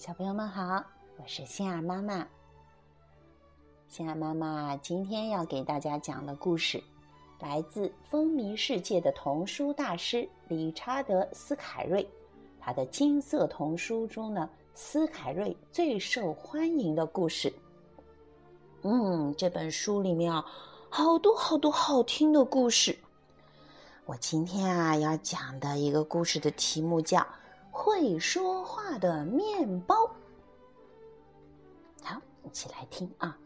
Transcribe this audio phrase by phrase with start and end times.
[0.00, 0.82] 小朋友们好，
[1.18, 2.26] 我是心儿妈妈。
[3.86, 6.82] 心儿妈妈今天要给大家讲的故事，
[7.38, 12.08] 来自风靡世界的童书大师理查德·斯凯瑞。
[12.58, 17.52] 他的金色童书中呢，斯凯瑞最受欢迎的故事。
[18.80, 20.42] 嗯，这本书里面啊，
[20.88, 22.98] 好多好多好听的故事。
[24.06, 27.26] 我今天啊要讲的一个故事的题目叫。
[27.70, 29.94] 会说话的面包，
[32.02, 33.38] 好，一起来听啊！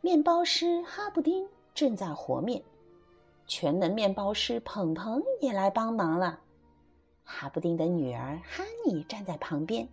[0.00, 2.62] 面包师哈布丁正在和面，
[3.46, 6.40] 全能面包师鹏鹏也来帮忙了。
[7.24, 9.88] 哈布丁的女儿哈尼站在旁边，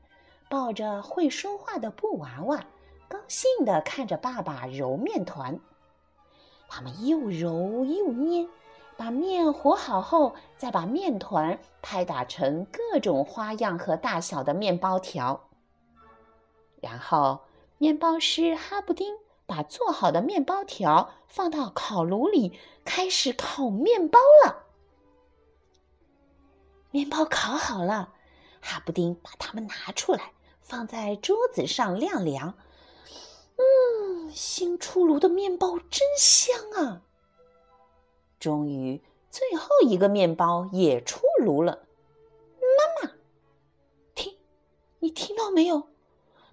[0.50, 2.66] 抱着会说话的布娃娃，
[3.08, 5.60] 高兴的看着爸爸揉面团。
[6.68, 8.48] 他们又揉又捏。
[9.00, 15.48] 把面和好后，再把面团拍打成各种花样和大小的面包条。
[16.82, 17.40] 然后，
[17.78, 24.66] 面包师哈布丁把做好的面包条放到烤炉里，开始烤面包了。
[26.92, 28.12] 面包烤好了，
[28.60, 32.54] 哈布丁把它们拿出来，放在桌子上晾凉。
[33.56, 37.04] 嗯，新出炉的面包真香啊！
[38.40, 41.80] 终于，最后一个面包也出炉了。
[42.62, 43.12] 妈妈，
[44.16, 44.38] 听，
[45.00, 45.90] 你听到没有？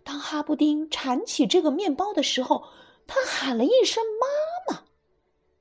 [0.02, 2.64] 当哈布丁铲起这个面包的时候，
[3.06, 4.82] 他喊了一声“妈妈”。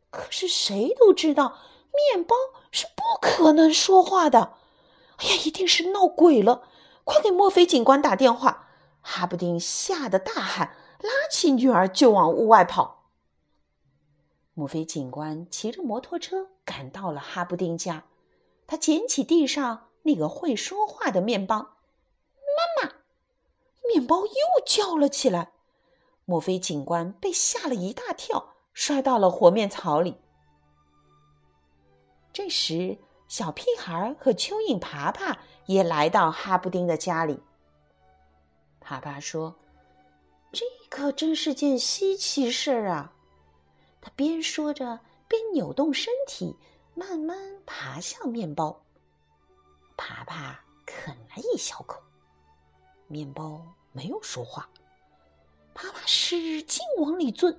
[0.10, 1.58] 可是谁都知道，
[1.92, 2.36] 面包
[2.72, 4.54] 是不可能说话的。
[5.18, 6.64] 哎呀，一定是闹鬼了！
[7.04, 8.68] 快给墨菲警官打电话！
[9.02, 12.95] 哈布丁吓得大喊，拉起女儿就往屋外跑。
[14.58, 18.06] 墨菲警官骑着摩托车赶到了哈布丁家，
[18.66, 22.94] 他捡起地上那个会说话的面包，妈妈，
[23.90, 24.34] 面包又
[24.66, 25.52] 叫了起来。
[26.24, 30.16] 墨菲警官被吓了一大跳，摔到了和面槽里。
[32.32, 37.44] 这时，小屁孩和蚯蚓爬爬也来到哈布丁的家里。
[38.80, 39.56] 爬爬说
[40.54, 43.12] ：“这可真是件稀奇事儿啊！”
[44.06, 46.56] 他边说着，边扭动身体，
[46.94, 47.36] 慢慢
[47.66, 48.84] 爬向面包。
[49.98, 52.00] 爬爬啃了一小口，
[53.08, 54.70] 面包没有说话。
[55.74, 57.58] 爬爬使劲往里钻，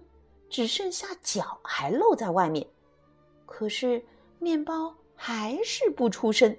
[0.49, 2.65] 只剩下脚还露在外面。
[3.45, 4.07] 可是
[4.39, 6.57] 面包还是不出声。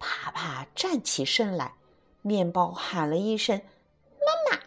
[0.00, 1.76] 爬爬站起身来，
[2.22, 3.56] 面包喊了一声
[4.18, 4.60] “妈妈”。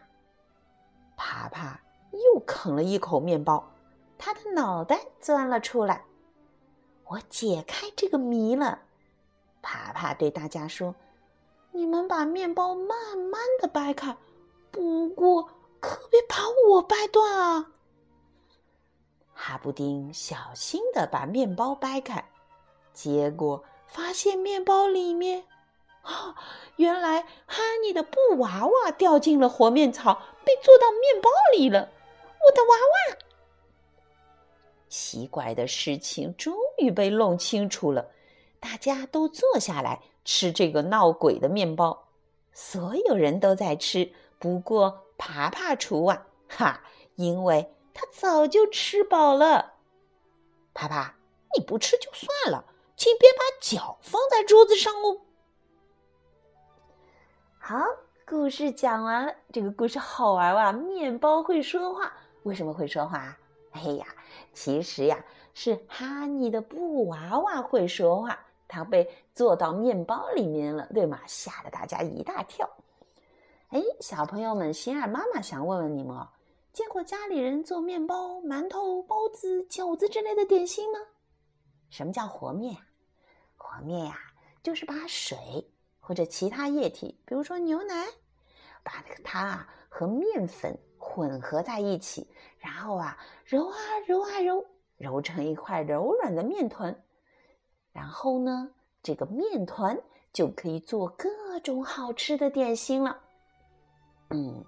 [1.18, 1.81] 爬爬
[2.13, 3.69] 又啃了一口面包。
[4.17, 6.05] 他的脑袋钻了出来，
[7.05, 8.79] 我解开这个谜了。
[9.61, 10.95] 爬爬对大家说
[11.72, 14.16] ：“你们把面包慢慢的掰开，
[14.72, 16.35] 不过可别把
[16.69, 17.72] 我掰断啊！”
[19.33, 22.29] 哈布丁小心的把面包掰开，
[22.94, 25.45] 结果发现面包里面，
[26.01, 26.35] 啊，
[26.77, 31.89] 原来哈尼的布娃娃掉进了和面槽，被做到面包里了。
[32.45, 33.17] 我的娃娃！
[34.90, 38.12] 奇怪的事情终于被弄清楚了，
[38.59, 42.08] 大家都坐下来吃这个闹鬼的面包。
[42.53, 46.81] 所有人都在吃，不过爬爬除外，哈，
[47.16, 49.74] 因为他早就吃饱了。
[50.74, 51.16] 爬爬，
[51.56, 52.66] 你不吃就算了，
[52.96, 55.22] 请别把脚放在桌子上哦。
[57.59, 57.84] 好，
[58.25, 59.36] 故事讲完了。
[59.52, 60.72] 这个故事好玩哇！
[60.72, 63.38] 面包会说话，为什么会说话？
[63.77, 64.07] 哎呀，
[64.53, 65.23] 其实呀，
[65.53, 71.19] 是哈尼的布娃娃会说话，它被做到面包里面了，对吗？
[71.27, 72.68] 吓得大家一大跳。
[73.69, 76.27] 哎，小朋友们，心爱妈妈想问问你们哦，
[76.74, 80.97] 见过家里人做面包、馒头、包子、饺子之类的点心吗？
[81.89, 82.80] 什么叫和面呀？
[83.56, 84.18] 和面呀，
[84.63, 85.38] 就是把水
[86.00, 88.07] 或者其他液体，比如说牛奶，
[88.83, 90.75] 把它啊和面粉。
[91.18, 92.28] 混合在一起，
[92.60, 93.75] 然后啊，揉啊
[94.06, 94.64] 揉啊揉，
[94.98, 96.96] 揉成一块柔软的面团。
[97.92, 98.69] 然后呢，
[99.02, 100.00] 这个面团
[100.31, 103.19] 就可以做各种好吃的点心了。
[104.30, 104.64] 嗯，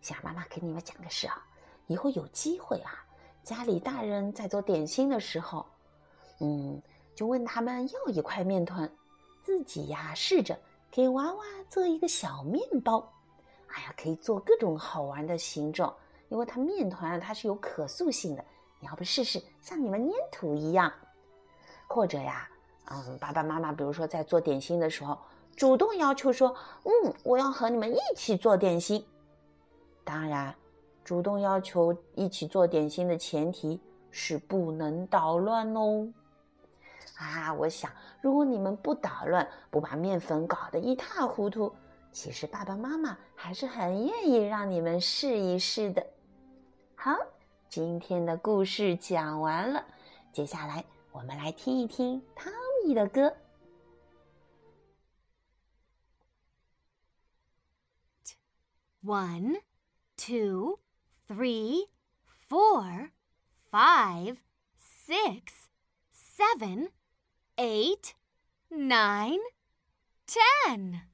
[0.00, 1.44] 小妈妈给你们讲个事啊，
[1.88, 3.04] 以后有机会啊，
[3.42, 5.66] 家里大人在做点心的时候，
[6.38, 6.80] 嗯，
[7.16, 8.88] 就问他们要一块面团，
[9.42, 10.56] 自己呀试着
[10.92, 13.12] 给娃娃做一个小面包。
[13.74, 15.94] 哎呀，可以做各种好玩的形状，
[16.28, 18.44] 因为它面团啊它是有可塑性的。
[18.80, 20.92] 你要不试试，像你们粘土一样，
[21.86, 22.48] 或者呀，
[22.90, 25.16] 嗯，爸爸妈妈比如说在做点心的时候，
[25.56, 26.54] 主动要求说
[26.84, 29.06] ：“嗯，我要和你们一起做点心。”
[30.02, 30.54] 当然，
[31.04, 33.80] 主动要求一起做点心的前提
[34.10, 36.12] 是不能捣乱哦。
[37.18, 37.88] 啊，我想，
[38.20, 41.72] 如果你们不捣乱，不把面粉搞得一塌糊涂，
[42.12, 46.06] 其实爸爸妈妈还是很愿意让你们试一试的。
[46.94, 47.16] 好，
[47.68, 49.84] 今天的故事讲完了，
[50.30, 52.52] 接下来我们来听一听汤
[52.84, 53.34] 米的歌。
[59.02, 59.62] One,
[60.16, 60.78] two,
[61.26, 61.88] three,
[62.48, 63.10] four,
[63.70, 64.36] five,
[64.78, 65.66] six,
[66.12, 66.90] seven,
[67.56, 68.12] eight,
[68.70, 69.40] nine,
[70.26, 71.11] ten.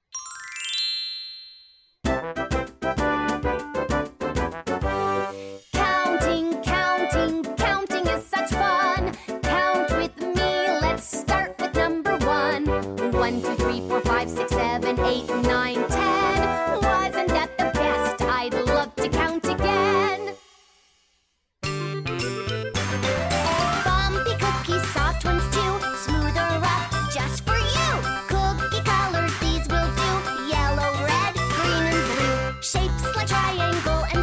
[13.29, 16.81] One, two, three, four, five, six, seven, eight, nine, ten.
[16.81, 18.23] Wasn't that the best?
[18.23, 20.35] I'd love to count again.
[23.85, 25.73] Bumpy cookies, soft ones too.
[26.05, 27.91] Smoother up just for you.
[28.33, 30.11] Cookie colors, these will do.
[30.49, 32.63] Yellow, red, green, and blue.
[32.63, 34.18] Shapes like triangle and